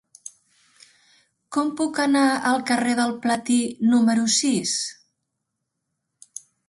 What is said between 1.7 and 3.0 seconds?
puc anar al carrer